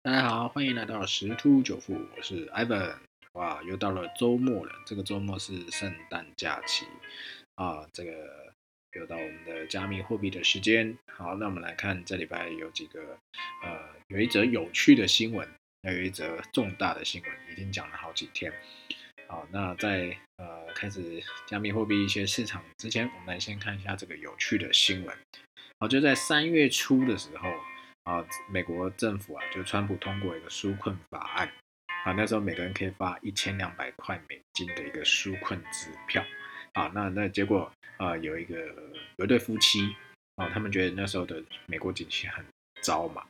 [0.00, 2.94] 大家好，欢迎来到十突九富，我是 Ivan。
[3.32, 6.86] 哇，又到了周末了，这个周末是圣诞假期
[7.56, 8.12] 啊，这个
[8.92, 10.96] 又到我们的加密货币的时间。
[11.12, 13.18] 好，那我们来看这礼拜有几个
[13.64, 15.46] 呃，有一则有趣的新闻，
[15.82, 18.52] 还有一则重大的新闻，已经讲了好几天。
[19.26, 25.16] 好，那在呃开始加密货币一些市场之前，我们来先看一下这个有趣的新闻。
[25.80, 27.50] 好，就在三月初的时候。
[28.08, 31.52] 啊，美国政府啊，就川普通过一个纾困法案，
[32.06, 36.24] 啊，那时候每个人可以发一千两百块美金的一个纾困支票，
[36.72, 38.56] 啊，那那结果啊，有一个
[39.16, 39.94] 有一对夫妻，
[40.36, 42.42] 啊，他们觉得那时候的美国景气很
[42.80, 43.22] 糟嘛，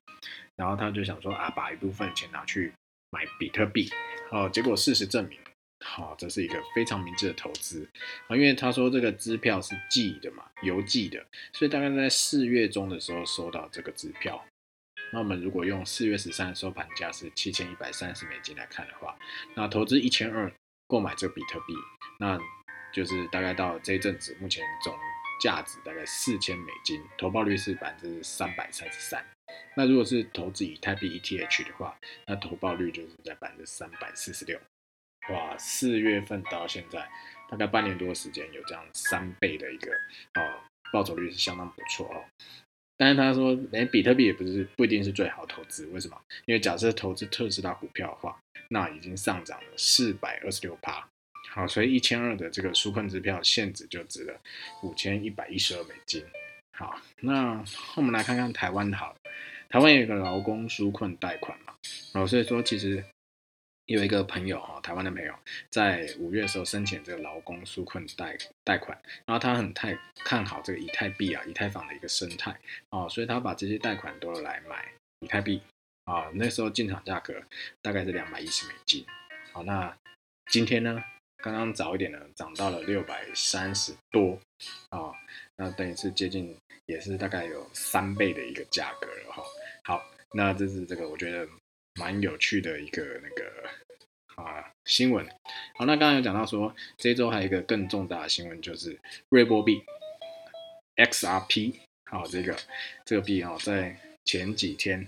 [0.54, 2.72] 然后他就想说啊，把一部分钱拿去
[3.10, 3.90] 买比特币，
[4.30, 5.36] 哦，结果事实证明，
[5.84, 7.84] 好，这是一个非常明智的投资，
[8.28, 14.40] 啊，因为他说这个支票是寄的嘛，邮寄的，所以大概在四月中的时候收到这个支票。
[15.12, 19.16] 那我们如果用四月十三收盘价是七千一百三十美金来看的话，
[19.54, 20.52] 那投资一千二
[20.86, 21.74] 购买这个比特币，
[22.18, 22.38] 那
[22.92, 24.94] 就是大概到这一阵子，目前总
[25.40, 29.24] 价值大概四千美金，投报率是百分之三百三十三。
[29.76, 34.60] 那如果是投资以太币 ETH 的话，那投报率就是在百分之三百四十六。
[35.30, 37.08] 哇，四月份到现在
[37.48, 39.92] 大概半年多时间，有这样三倍的一个
[40.32, 42.24] 啊报酬率是相当不错哦。
[42.98, 46.20] 但是他说，连比特币也不是不一定是最好投资，为什么？
[46.44, 51.08] 因为假设投资特斯拉股票的话，那已经上涨了四百二十六趴，
[51.50, 54.38] 好，所以一千二的这个纾困支票现值就值了
[54.82, 56.22] 五千一百一十二美金。
[56.76, 59.16] 好，那我们来看看台湾好，
[59.68, 61.72] 台湾有一个劳工纾困贷款嘛，
[62.14, 63.04] 哦，所以说其实。
[63.88, 65.34] 有一个朋友哈，台湾的朋友，
[65.70, 72.54] 在五月的时候申请这个劳工纾困贷贷款，然后他很太看好这个以太币啊、以太坊的一个生态
[72.90, 74.86] 啊，所以他把这些贷款都来买
[75.20, 75.62] 以太币
[76.04, 76.30] 啊。
[76.34, 77.42] 那时候进场价格
[77.80, 79.02] 大概是两百一十美金。
[79.52, 79.96] 好，那
[80.50, 81.02] 今天呢，
[81.38, 84.38] 刚刚早一点呢，涨到了六百三十多
[84.90, 85.10] 啊，
[85.56, 89.42] 那等于是接近也是大概有三倍的一个价格了哈。
[89.84, 91.48] 好，那这是这个我觉得。
[91.98, 95.26] 蛮有趣的一个那个啊新闻，
[95.74, 98.98] 好，那刚刚有讲到说，这周还有一个更重大的新闻，就是
[99.30, 99.82] 瑞波币
[100.96, 101.74] XRP，
[102.10, 102.56] 好，这个
[103.04, 105.06] 这个币啊，在前几天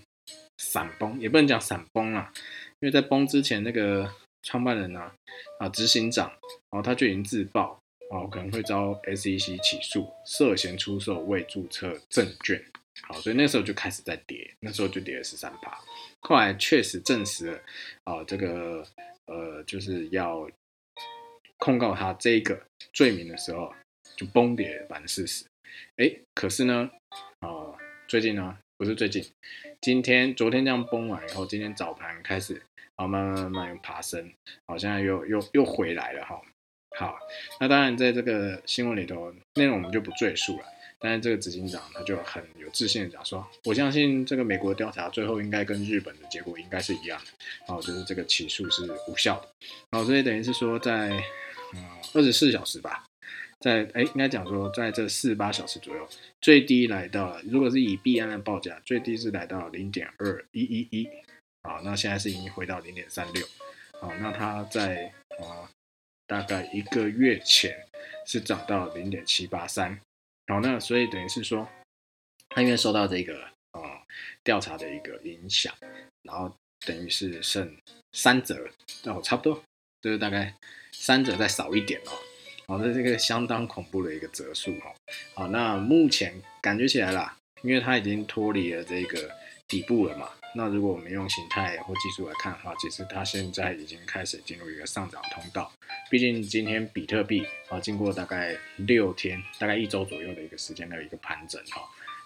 [0.58, 2.32] 闪崩，也不能讲闪崩啊，
[2.80, 4.12] 因为在崩之前，那个
[4.42, 5.12] 创办人呢，
[5.58, 6.28] 啊，执行长，
[6.70, 7.78] 然后他就已经自爆，
[8.10, 12.62] 哦，可能会遭 SEC 起诉，涉嫌出售未注册证券。
[13.02, 15.78] 好，所以那时候就开始在跌，那时候就跌了十三趴。
[16.20, 17.60] 后来确实证实了，
[18.04, 18.84] 啊，这个
[19.26, 20.48] 呃，就是要
[21.58, 22.60] 控告他这个
[22.92, 23.74] 罪名的时候，
[24.16, 25.44] 就崩跌百分之四十。
[25.96, 26.90] 哎，可是呢，
[27.40, 27.74] 啊，
[28.06, 29.24] 最近呢，不是最近，
[29.80, 32.62] 今天、昨天这样崩完以后，今天早盘开始，
[32.96, 34.32] 啊，慢慢慢慢爬升，
[34.66, 36.40] 好，现在又又又回来了哈。
[36.98, 37.18] 好，
[37.60, 40.64] 那当然在这个新闻里头，内容我们就不赘述了。
[41.02, 47.30] 但是这个执行长他就很有自信的讲说，我相信这个美国调查最后应该跟日本的结果应该是一样的，
[47.66, 49.48] 然后就是这个起诉是无效的，
[49.88, 51.08] 然后所以等于是说在
[51.74, 53.06] 嗯二十四小时吧，
[53.60, 56.06] 在哎应该讲说在这四十八小时左右，
[56.42, 61.08] 最低来到了，如果是以币安的报价，最低是来到零点二一一一，
[61.62, 63.46] 啊，那现在是已经回到零点三六，
[64.00, 65.64] 好，那它在啊
[66.26, 67.86] 大概一个月前
[68.26, 69.98] 是涨到零点七八三。
[70.50, 71.68] 好，那所以等于是说，
[72.48, 73.40] 他因为受到这个
[73.70, 73.80] 呃
[74.42, 75.72] 调查的一个影响，
[76.22, 76.52] 然后
[76.84, 77.76] 等于是剩
[78.12, 78.68] 三折，
[79.04, 79.62] 哦，差不多
[80.02, 80.52] 就是大概
[80.90, 82.10] 三折再少一点哦，
[82.66, 84.92] 好，那这个相当恐怖的一个折数哈。
[85.34, 89.30] 好，那目前感觉起来啦，因为它已经脱离了这个
[89.68, 90.30] 底部了嘛。
[90.52, 95.72] 那如果我们用形态或技术来看的话，其实它现在已经开始进入一个上涨通道。
[96.10, 101.82] 毕竟今天比特币啊，经过大概六天、大概一周左右的一个时间的一个盘整哈，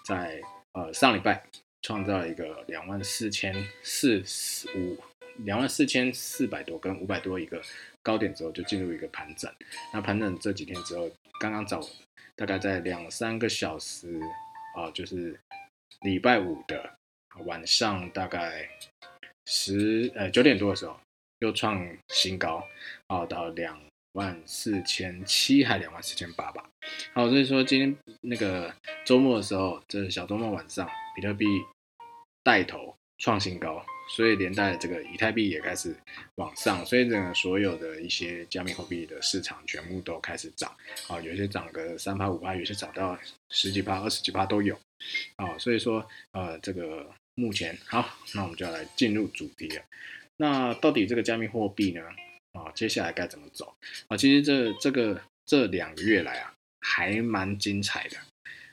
[0.07, 0.41] 在
[0.73, 1.45] 呃上礼拜
[1.83, 4.97] 创造一个两万四千四十五、
[5.45, 7.61] 两万四千四百多跟五百多一个
[8.03, 9.53] 高点之后，就进入一个盘整。
[9.93, 11.79] 那盘整这几天之后，刚刚早
[12.37, 14.19] 大概在两三个小时
[14.75, 15.39] 啊，就是
[16.01, 16.91] 礼拜五的。
[17.41, 18.69] 晚上大概
[19.47, 20.99] 十呃九点多的时候，
[21.41, 22.67] 又创新高，
[23.09, 23.79] 啊，到两
[24.13, 26.65] 万四千七还两万四千八吧。
[27.13, 31.47] 好，所以说今天那个周末的时候，这小周末晚上，比特币
[32.43, 33.85] 带头创新高，
[34.17, 35.95] 所以连带这个以太币也开始
[36.37, 40.75] 往上，所以整个所有的一些加密货币的市场全部都开始涨，
[41.09, 43.19] 啊，有些涨个三趴五趴，有些涨到
[43.51, 44.79] 十几趴、二十几趴都有，
[45.37, 47.13] 啊，所以说呃这个。
[47.37, 49.83] 目前好，那我们就要来进入主题了。
[50.37, 52.01] 那到底这个加密货币呢？
[52.53, 53.75] 啊，接下来该怎么走？
[54.09, 58.17] 啊，其实这这个这两个月来啊，还蛮精彩的。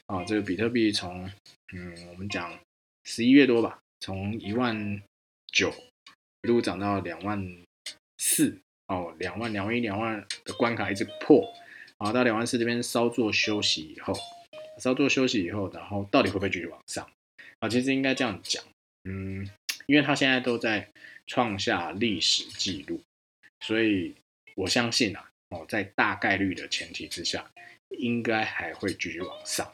[0.05, 1.29] 啊，这个比特币从
[1.73, 2.59] 嗯，我们讲
[3.05, 5.01] 十一月多吧，从一万
[5.51, 5.73] 九
[6.43, 7.43] 一路涨到两万
[8.19, 11.51] 四，哦，两万两万一两万的关卡一直破，
[11.97, 14.13] 啊，到两万四这边稍作休息以后，
[14.77, 17.09] 稍作休息以后，然后到底会不会继续往上？
[17.61, 18.63] 啊，其实应该这样讲，
[19.03, 19.47] 嗯，
[19.85, 20.89] 因为他现在都在
[21.27, 22.99] 创下历史记录，
[23.59, 24.15] 所以
[24.55, 27.51] 我相信啊，哦，在大概率的前提之下，
[27.99, 29.71] 应该还会继续往上。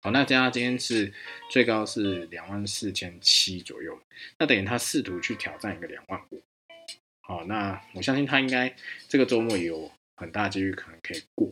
[0.00, 1.12] 好，那加上今天是
[1.48, 3.96] 最高是两万四千七左右，
[4.38, 6.42] 那等于他试图去挑战一个两万五。
[7.20, 8.74] 好，那我相信他应该
[9.06, 11.48] 这个周末有很大几率可能可以过。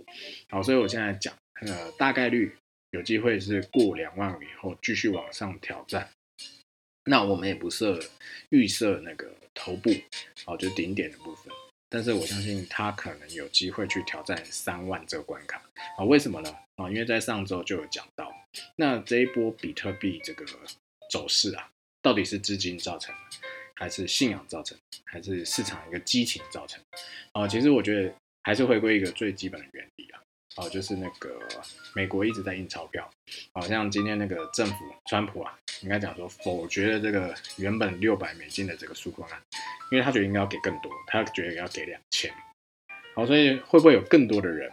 [0.49, 2.53] 好，所以我现在讲，呃，大概率。
[2.93, 6.09] 有机会是过两万以后继续往上挑战，
[7.05, 8.01] 那我们也不设
[8.49, 9.91] 预设那个头部，
[10.47, 11.53] 哦，就顶点的部分。
[11.89, 15.61] 但是我相信它可能有机会去挑战三万这个关卡
[15.97, 16.05] 啊？
[16.05, 16.57] 为什么呢？
[16.77, 18.33] 啊，因为在上周就有讲到，
[18.77, 20.45] 那这一波比特币这个
[21.11, 21.69] 走势啊，
[22.01, 26.81] 到底是资金造成的，还是信仰造成，还是市场一个激情造成？
[27.33, 30.20] 啊，其实我觉得还是回归一个最基本的原理啊。
[30.57, 31.39] 哦，就是那个
[31.95, 33.09] 美国一直在印钞票，
[33.53, 34.75] 好像今天那个政府
[35.09, 39.41] 川普啊，应该讲说否决了这个原本六百美金的这个纾困案，
[39.93, 42.33] 因为他觉得应该要给更多，他觉得要给两千，
[43.15, 44.71] 好，所以会不会有更多的人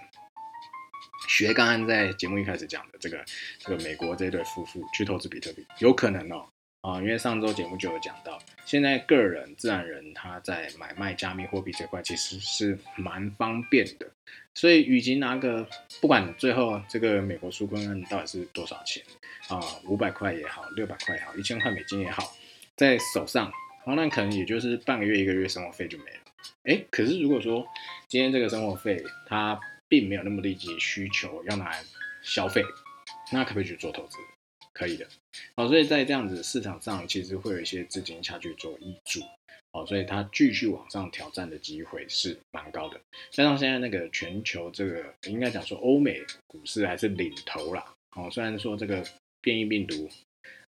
[1.30, 3.24] 学刚刚在节目一开始讲的这个
[3.60, 5.66] 这个美国这对夫妇去投资比特币？
[5.80, 6.48] 有可能哦。
[6.88, 14.10] 啊，因为上周节目就有讲到，现在个人、自然人他在买卖加密货币这块其实是蛮方便的，
[14.54, 15.68] 所以与其拿个
[16.00, 19.04] 不管最后这个美国纾困案到底是多少钱
[19.50, 22.24] 啊，五百块也好，六百块也好，一千块美金也好，
[22.78, 23.52] 在手上，
[23.86, 26.20] 那可能也就是半个月、一个月生活费就没了。
[26.64, 27.68] 哎，可是如果说
[28.08, 31.84] 今天这个生活费它并没有那么立即需求要拿来
[32.22, 32.64] 消费，
[33.34, 34.16] 那可不可以去做投资？
[34.78, 35.08] 可以的，
[35.56, 39.22] 好，所以在这样子市场上，其实会有一些资金下去做挹注，
[39.72, 43.02] 好，所以它继续往上挑战的机会是蛮高的。
[43.32, 49.04] 加上现在那个全球这个应该讲说欧美股市还是领头啦，好，虽然说这个
[49.42, 50.08] 变异病毒，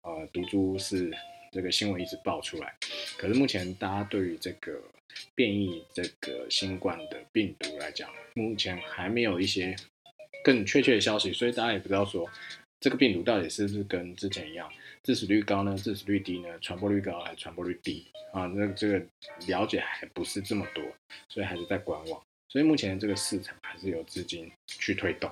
[0.03, 1.13] 呃，毒株是
[1.51, 2.73] 这个新闻一直爆出来，
[3.17, 4.81] 可是目前大家对于这个
[5.35, 9.75] 变异这个新冠的病毒来讲，目前还没有一些
[10.45, 12.25] 更确切的消息，所以大家也不知道说。
[12.79, 14.71] 这个病毒到底是不是跟之前一样，
[15.03, 15.75] 致死率高呢？
[15.77, 16.59] 致死率低呢？
[16.59, 18.45] 传播率高还是传播率低啊？
[18.45, 19.05] 那这个
[19.47, 20.83] 了解还不是这么多，
[21.29, 22.21] 所以还是在观望。
[22.49, 25.29] 所以目前这个市场还是有资金去推动，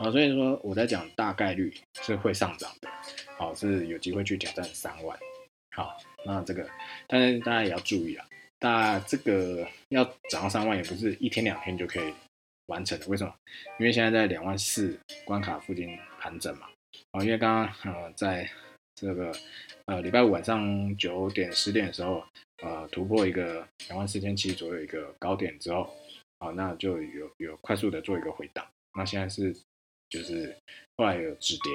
[0.00, 2.88] 好，所以说我在讲大概率是会上涨的，
[3.36, 5.16] 好，是有机会去挑战三万。
[5.76, 5.96] 好，
[6.26, 6.68] 那这个
[7.06, 8.26] 但是大家也要注意啊，
[8.58, 12.12] 大这个要涨到三万也不是一天两天就可以
[12.66, 13.06] 完成的。
[13.06, 13.32] 为什么？
[13.78, 16.66] 因为现在在两万四关卡附近盘整嘛。
[17.12, 18.50] 啊，因为刚刚呃，在
[18.94, 19.32] 这个
[19.86, 22.24] 呃礼拜五晚上九点十点的时候，
[22.62, 25.94] 呃突破一个两万四千七左右一个高点之后，
[26.38, 28.66] 啊，那就有有快速的做一个回档。
[28.96, 29.54] 那现在是
[30.08, 30.56] 就是
[30.96, 31.72] 后来有止跌，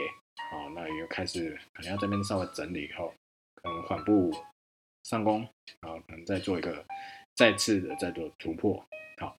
[0.52, 3.14] 啊，那又开始可能要这边稍微整理以后，
[3.56, 4.32] 可能缓步
[5.04, 5.48] 上攻，
[5.82, 6.86] 然后可能再做一个
[7.36, 8.84] 再次的再做突破，
[9.22, 9.38] 好，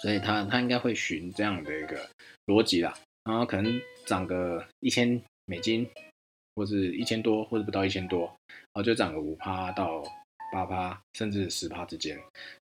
[0.00, 2.08] 所以它它应该会循这样的一个
[2.46, 2.98] 逻辑啦。
[3.28, 5.86] 然后可能涨个一千美金，
[6.56, 10.02] 或是一千多，或者不到一千多，然后就涨个五趴到
[10.50, 12.18] 八趴，甚至十趴之间，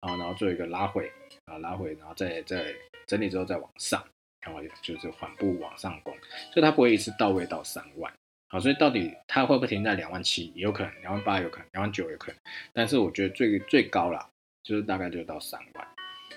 [0.02, 1.12] 啊，然后做一个拉回，
[1.46, 2.72] 啊，拉回，然后再再
[3.08, 4.06] 整理之后再往上，
[4.42, 6.16] 然后就是缓步往上攻，
[6.54, 8.14] 所以它不会一次到位到三万，
[8.50, 10.52] 好，所以到底它会不会停在两万七？
[10.54, 12.40] 也有可能，两万八有可能，两万九有可能，
[12.72, 14.30] 但是我觉得最最高了，
[14.62, 15.88] 就是大概就到三万，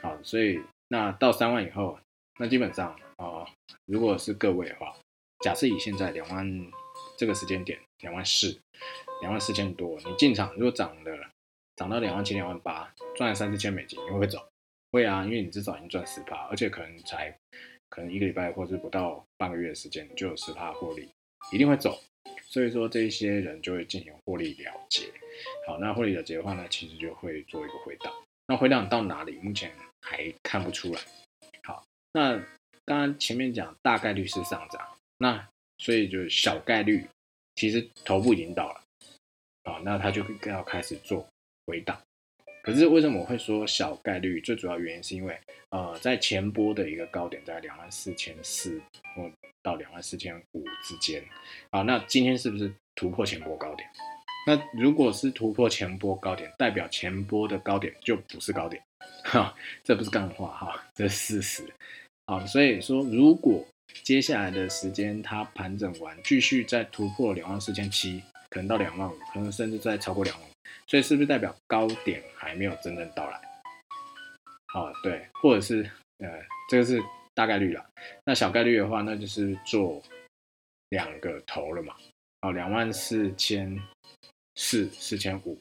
[0.00, 1.98] 好，所以那到三万以后，
[2.38, 2.96] 那基本上。
[3.16, 3.46] 啊，
[3.86, 4.92] 如果是各位的话，
[5.44, 6.72] 假设以现在两万
[7.16, 8.58] 这个时间点，两万四，
[9.20, 11.30] 两万四千多，你进场如果涨了，
[11.76, 14.44] 涨到两万七、两万八，赚了三四千美金，你会不会走？
[14.90, 17.32] 会啊，因为你至少已经赚十趴，而且可能才
[17.88, 21.08] 可能一个礼拜或者不到半个月的时间就有十趴获利，
[21.52, 21.96] 一定会走。
[22.42, 25.06] 所以说这一些人就会进行获利了结。
[25.68, 28.12] 好，那获利了结的话呢，其实就会做一个回档。
[28.48, 29.38] 那回档到哪里？
[29.38, 29.72] 目前
[30.02, 31.00] 还看不出来。
[32.14, 32.40] 那。
[32.86, 34.78] 刚刚前面讲大概率是上涨，
[35.16, 37.08] 那所以就是小概率，
[37.54, 38.82] 其实头部已经到了，
[39.62, 41.26] 啊，那它就更要开始做
[41.64, 41.98] 回档。
[42.62, 44.38] 可是为什么我会说小概率？
[44.38, 45.40] 最主要原因是因为，
[45.70, 48.78] 呃，在前波的一个高点在两万四千四
[49.16, 49.30] 或
[49.62, 51.24] 到两万四千五之间，
[51.70, 53.88] 啊，那今天是不是突破前波高点？
[54.46, 58.82] 那如果是突破前波高点，代表前波的高点就不是高点，
[59.24, 61.74] 哈，这不是干话哈，这是事实。
[62.26, 63.64] 好，所以说如果
[64.02, 70.50] 接下来的时间它盘整完，继续再突破两万四千七，可能到两万五，可能甚至再超过两万，
[70.86, 73.40] 所以是不是代表高点还没有真正到来？
[74.66, 75.88] 好，对，或者是
[76.18, 76.28] 呃，
[76.70, 77.02] 这个是
[77.34, 77.84] 大概率了。
[78.24, 80.02] 那小概率的话，那就是做
[80.88, 81.94] 两个头了嘛。
[82.40, 83.80] 好，两万四千。
[84.56, 85.58] 四四千五，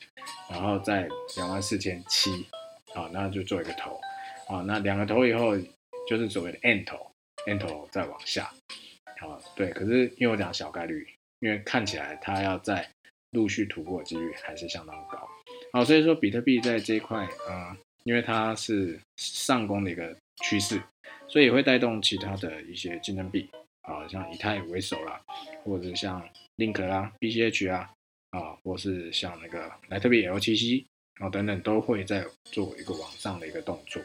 [0.48, 2.46] 然后再两万四千七，
[2.94, 4.00] 好，那就做一个头，
[4.48, 5.58] 好，那两个头以后
[6.08, 7.12] 就是所谓的 N 头
[7.46, 8.54] ，N 头再往下，
[9.22, 11.08] 啊，对，可是因为我讲小概率，
[11.40, 12.90] 因为看起来它要在
[13.32, 15.30] 陆续突破几率还是相当高，
[15.72, 20.82] 好，所以说比特币在这一块，嗯，因为它是上攻的一个趋势，
[21.28, 23.50] 所以也会带动其他的一些竞争币，
[23.82, 25.22] 啊，像以太为首啦，
[25.64, 27.90] 或者像 Link 啦、BCH 啊。
[28.34, 30.84] 啊，或是像那个莱特币 L 七 C
[31.20, 34.02] 啊等等，都会在做一个往上的一个动作。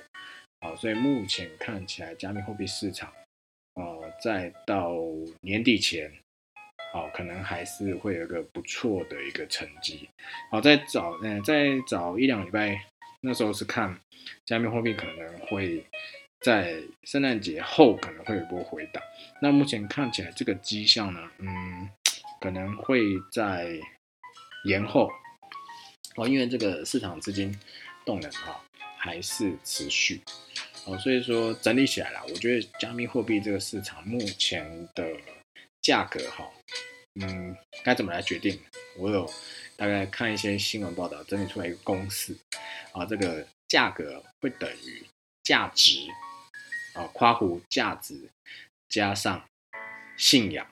[0.81, 3.13] 所以目前看起来，加密货币市场，
[3.75, 4.95] 呃，在到
[5.41, 6.11] 年底前，
[6.93, 10.09] 好，可能还是会有一个不错的一个成绩。
[10.51, 12.81] 好，在早，嗯，在早一两礼拜，
[13.21, 13.99] 那时候是看
[14.47, 15.85] 加密货币可能会
[16.41, 19.03] 在圣诞节后可能会有一波回档。
[19.43, 21.89] 那目前看起来这个迹象呢，嗯，
[22.41, 23.81] 可能会在。
[24.65, 25.09] 延后
[26.17, 27.57] 哦，因为这个市场资金
[28.05, 28.61] 动能哈
[28.99, 30.21] 还是持续
[30.89, 35.15] 哦，所以说整理起来了，我觉得加密货币这个市场目前的
[35.83, 36.51] 价格哈，
[37.21, 37.55] 嗯，
[37.85, 38.59] 该怎么来决定？
[38.97, 39.31] 我有
[39.77, 42.35] 大概看一些新闻报道，整理出来一个公式
[42.93, 45.07] 啊，这个价格会等于
[45.43, 46.09] 价值
[46.95, 48.19] 啊，夸弧价值
[48.89, 49.47] 加上
[50.17, 50.67] 信仰，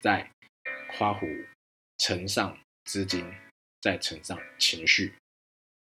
[0.00, 0.28] 再
[0.96, 1.46] 夸弧
[1.98, 2.58] 乘上。
[2.84, 3.24] 资金
[3.80, 5.14] 再乘上情绪，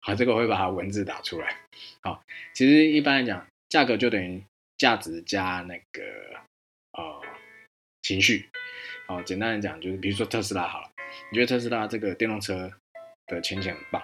[0.00, 1.56] 好，这个我会把它文字打出来。
[2.02, 2.22] 好，
[2.54, 4.42] 其实一般来讲，价格就等于
[4.78, 6.02] 价值加那个
[6.92, 7.22] 呃
[8.02, 8.48] 情绪。
[9.06, 10.90] 好，简单来讲就是，比如说特斯拉好了，
[11.30, 12.72] 你觉得特斯拉这个电动车
[13.26, 14.02] 的前景很棒，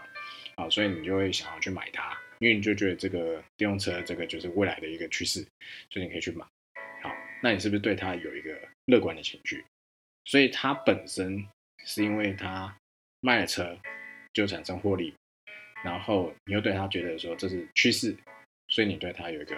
[0.57, 5.41] 好，所以你就会想要去买它，因为你就觉得这个电动车这个就是未来的一个趋势，
[5.91, 6.45] 所以你可以去买。
[7.03, 7.11] 好，
[7.43, 9.65] 那你是不是对它有一个乐观的情绪？
[10.25, 11.47] 所以它本身
[11.85, 12.76] 是因为它。
[13.21, 13.76] 卖了车
[14.33, 15.12] 就产生获利，
[15.87, 18.12] 然后你又对他觉得说这是趋势，
[18.66, 19.57] 所以你对他有一个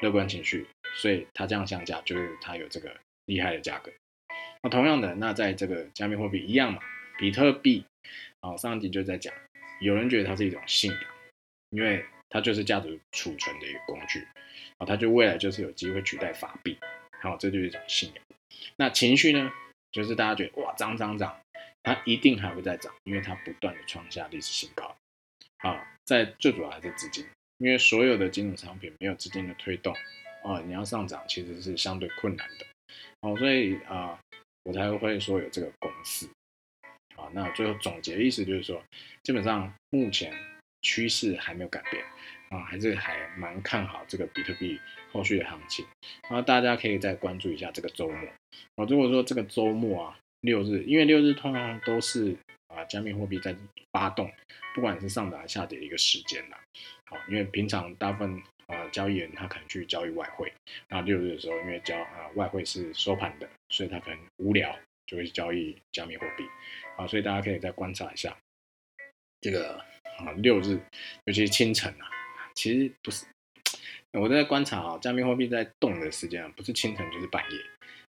[0.00, 3.90] 乐观情绪，所以他这样降价就是他有这个厉害的价格。
[4.62, 6.80] 那同样的，那在这个加密货币一样嘛，
[7.18, 7.84] 比特币，
[8.42, 9.34] 啊，上一集就在讲，
[9.80, 11.04] 有人觉得它是一种信仰，
[11.70, 14.24] 因为它就是价值储存的一个工具，
[14.78, 16.78] 啊，它就未来就是有机会取代法币，
[17.20, 18.24] 好，这就是一种信仰。
[18.76, 19.52] 那情绪呢，
[19.90, 21.36] 就是大家觉得哇涨涨涨。
[21.82, 24.92] 它一定还会再涨，因为它不断的创下历史新高。
[25.58, 27.26] 啊，在最主要还是资金，
[27.58, 29.94] 因为所有的金融产品没有资金的推动，
[30.44, 32.66] 啊，你要上涨其实是相对困难的。
[33.22, 34.18] 哦，所以啊，
[34.64, 36.26] 我才会说有这个公式。
[37.16, 38.82] 啊，那最后总结意思就是说，
[39.22, 40.32] 基本上目前
[40.82, 42.04] 趋势还没有改变，
[42.50, 44.78] 啊，还是还蛮看好这个比特币
[45.10, 45.86] 后续的行情。
[46.24, 48.28] 然后大家可以再关注一下这个周末。
[48.76, 50.18] 啊，如果说这个周末啊。
[50.40, 52.36] 六日，因为六日通常都是
[52.68, 53.54] 啊，加密货币在
[53.92, 54.30] 发动，
[54.74, 56.58] 不管是上涨还是下跌的一个时间啦。
[57.04, 60.52] 好，因为平常大部分啊交易人他可能去交易外汇，
[60.88, 64.76] 那六日的时候，因为交啊外汇是收盘的，所以他可能无聊
[65.06, 66.44] 就会交易加密货币。
[66.96, 68.36] 啊，所以大家可以再观察一下
[69.40, 69.78] 这个
[70.18, 70.80] 啊六日，
[71.24, 72.08] 尤其是清晨啊，
[72.54, 73.26] 其实不是
[74.18, 77.58] 我在观察啊，加密货币在动的时间啊，不是清晨就是半夜。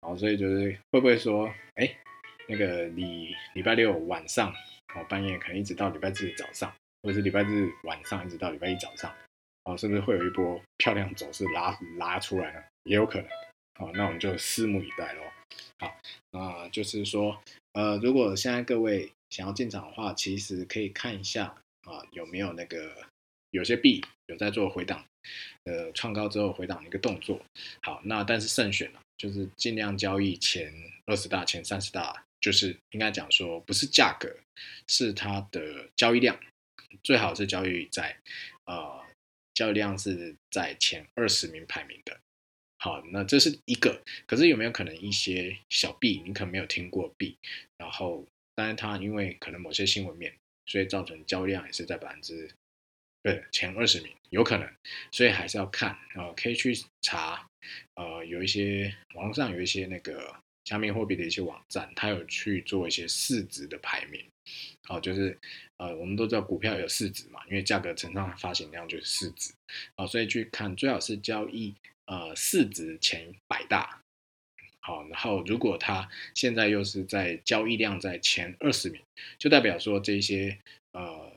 [0.01, 1.97] 好，所以就是会不会说，哎？
[2.51, 4.51] 那个礼礼拜六晚上，
[4.95, 9.15] 哦半夜可能一直到礼拜日早上，或者是礼拜日晚上一直到礼拜一早上，
[9.65, 12.63] 哦是不是会有一波漂亮走势拉拉出来呢？
[12.85, 13.29] 也有可能，
[13.79, 15.23] 好那我们就拭目以待喽。
[15.79, 15.95] 好，
[16.31, 17.39] 那就是说，
[17.75, 22.91] 呃如果现在各位想要进场的话，其实可以看一下啊有没有那个
[23.51, 25.05] 有些币有在做回档，
[25.65, 27.39] 呃创高之后回档的一个动作。
[27.83, 30.73] 好，那但是慎选了，就是尽量交易前
[31.05, 32.25] 二十大、前三十大。
[32.41, 34.33] 就是应该讲说，不是价格，
[34.87, 36.39] 是它的交易量，
[37.03, 38.17] 最好是交易在，
[38.65, 39.05] 呃，
[39.55, 42.21] 交易量是在前二十名排名的。
[42.79, 44.01] 好，那这是一个。
[44.25, 47.37] 可是有没有可能一些小币，你可能没有听过币，
[47.77, 50.33] 然后，但是它因为可能某些新闻面，
[50.67, 52.49] 所以造成交易量也是在百分之，
[53.23, 54.69] 对，前二十名，有可能。
[55.11, 57.47] 所以还是要看，呃，可以去查，
[57.95, 60.35] 呃，有一些网络上有一些那个。
[60.65, 64.23] 加密货币的一些网站，它有去做一些市值的排名。
[64.83, 65.35] 好，就是
[65.79, 69.51] 呃，我们都知道股票有市值嘛，因为价格乘上发行量就是市值。
[69.97, 74.03] 好，所以去看最好是交易呃市值前百大。
[74.81, 79.01] 好，然后如果它现在又是在交易量在前二十名，
[79.39, 80.59] 就代表说这些
[80.93, 81.33] 呃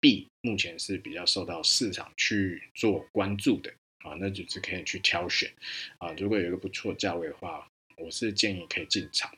[0.00, 5.52] B 目前是比较受到市场去做关注的啊，那就是可以去挑选
[5.98, 6.12] 啊。
[6.18, 9.30] 如果有一个不错价位的话，我是建议可以进场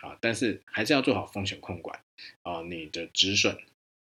[0.00, 2.00] 啊，但是还是要做好风险控管
[2.42, 3.56] 啊，你的止损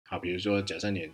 [0.05, 1.11] 啊，比如说假设你。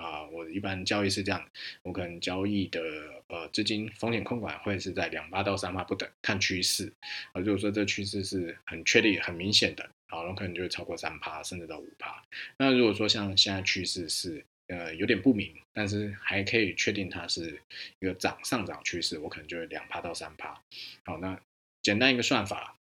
[0.00, 1.46] 啊，我一般交易是这样，
[1.82, 2.80] 我可能交易的
[3.28, 6.90] 呃资金风险控管会是在两八到三八不等，看趋势
[7.32, 7.40] 啊。
[7.42, 12.24] 如果说这趋势是很确定、很明显的，好，那可能就会超过三趴，甚至到五趴。
[12.56, 17.60] 那如果说像现在趋势是呃有点不明，但是还可以确定它是
[17.98, 20.58] 一个涨上涨趋势，我可能就会两趴到三趴。
[21.04, 21.38] 好，那
[21.82, 22.78] 简单一个算法，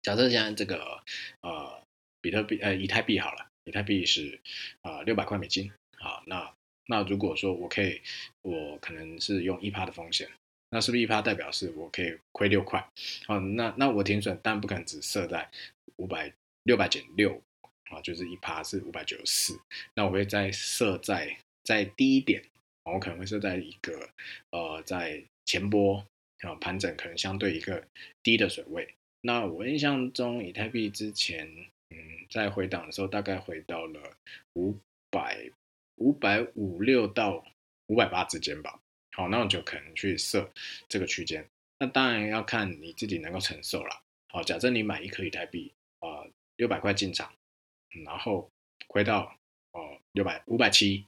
[0.00, 1.02] 假设现在这个
[1.42, 1.82] 呃
[2.22, 4.40] 比特币呃以太币好了，以太币是
[4.80, 5.70] 啊六百块美金。
[6.04, 6.54] 好，那
[6.86, 7.98] 那如果说我可以，
[8.42, 10.28] 我可能是用一趴的风险，
[10.68, 12.86] 那是不是一趴代表是我可以亏六块？
[13.26, 15.50] 好，那那我停损，但不可能只设在
[15.96, 16.30] 五百
[16.64, 17.42] 六百减六，
[17.84, 19.58] 啊，就是一趴是五百九十四，
[19.94, 22.44] 那我会再设在再低一点，
[22.84, 24.10] 我可能会设在一个
[24.50, 26.06] 呃在前波
[26.40, 27.82] 啊盘整可能相对一个
[28.22, 28.86] 低的水位。
[29.22, 31.48] 那我印象中以太币之前
[31.88, 31.96] 嗯
[32.28, 34.14] 在回档的时候，大概回到了
[34.52, 34.76] 五
[35.10, 35.50] 百。
[35.96, 37.44] 五百五六到
[37.86, 38.80] 五百八之间吧，
[39.12, 40.50] 好，那我就可能去设
[40.88, 41.46] 这个区间。
[41.78, 44.02] 那当然要看你自己能够承受了。
[44.28, 46.24] 好，假设你买一颗以太币，啊，
[46.56, 47.32] 六百块进场，
[48.04, 48.50] 然后
[48.88, 49.36] 回到
[49.72, 51.04] 哦六百五百七，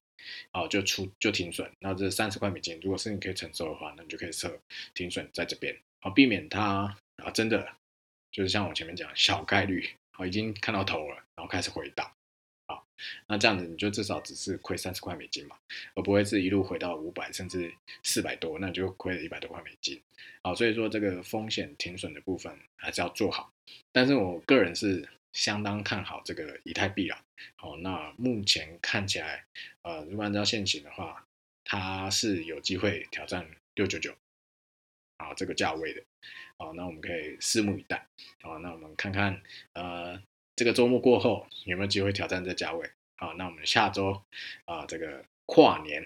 [0.52, 1.71] 哦就出就停损。
[1.81, 4.61] 那这三十块美金，如果是你可以承受的话，那你就可以设
[4.95, 7.66] 停损在这边，好，避免它啊真的
[8.31, 12.11] 就是像我前面讲小概率，好已经看到头了，然后开始回档。
[13.26, 15.57] 那这样子你就至少只是亏三十块美金嘛，
[15.95, 20.02] 而不会是一路回到五百甚至四百多，那你就亏了一百多块美金。
[20.43, 23.52] 好，所以说这个风险停损的部分还是要做好。
[23.93, 27.23] 但是我个人是相当看好这个以太币啊。
[27.56, 29.45] 好，那目前看起来，
[29.82, 31.26] 呃，如果按照现行的话，
[31.65, 34.15] 它是有机会挑战六九九
[35.19, 36.02] 啊这个价位的。
[36.56, 38.06] 好，那我们可以拭目以待。
[38.41, 39.43] 好，那我们看看
[39.75, 40.23] 呃。
[40.56, 42.90] 这个周末过后有没有机会挑战这价位？
[43.16, 44.23] 好，那我们下周
[44.64, 46.04] 啊，这个跨年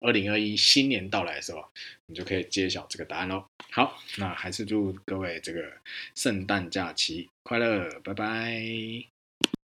[0.00, 1.64] 二零二一新年到来的时候，
[2.06, 3.44] 你就可以揭晓这个答案喽。
[3.70, 5.70] 好，那还是祝各位这个
[6.14, 9.19] 圣诞假期快乐，拜拜。